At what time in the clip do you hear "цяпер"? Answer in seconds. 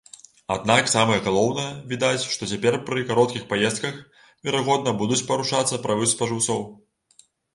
2.53-2.77